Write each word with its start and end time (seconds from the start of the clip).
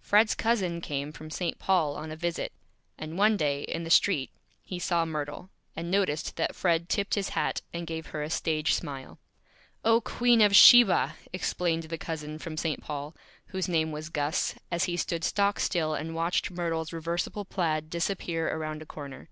Fred's 0.00 0.36
Cousin 0.36 0.80
came 0.80 1.10
from 1.10 1.30
St. 1.32 1.58
Paul 1.58 1.96
on 1.96 2.12
a 2.12 2.16
Visit; 2.16 2.52
and 2.96 3.18
one 3.18 3.36
Day, 3.36 3.64
in 3.64 3.82
the 3.82 3.90
Street, 3.90 4.30
he 4.62 4.78
saw 4.78 5.04
Myrtle, 5.04 5.50
and 5.74 5.90
noticed 5.90 6.36
that 6.36 6.54
Fred 6.54 6.88
tipped 6.88 7.16
his 7.16 7.30
Hat, 7.30 7.60
and 7.72 7.84
gave 7.84 8.06
her 8.14 8.22
a 8.22 8.30
Stage 8.30 8.72
Smile. 8.72 9.18
"Oh, 9.84 10.00
Queen 10.00 10.40
of 10.40 10.54
Sheba!" 10.54 11.16
exclaimed 11.32 11.82
the 11.82 11.98
Cousin 11.98 12.38
from 12.38 12.56
St. 12.56 12.82
Paul, 12.82 13.16
whose 13.46 13.66
name 13.68 13.90
was 13.90 14.10
Gus, 14.10 14.54
as 14.70 14.84
he 14.84 14.96
stood 14.96 15.24
stock 15.24 15.58
still 15.58 15.92
and 15.92 16.14
watched 16.14 16.52
Myrtle's 16.52 16.92
Reversible 16.92 17.44
Plaid 17.44 17.90
disappear 17.90 18.46
around 18.56 18.80
a 18.80 18.86
Corner. 18.86 19.28